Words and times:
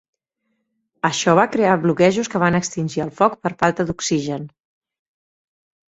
Això 1.09 1.35
va 1.41 1.43
crear 1.57 1.75
bloquejos 1.83 2.31
que 2.35 2.41
van 2.45 2.59
extingir 2.61 3.05
el 3.07 3.13
foc 3.21 3.39
per 3.45 3.55
falta 3.63 3.89
d'oxigen. 3.91 4.49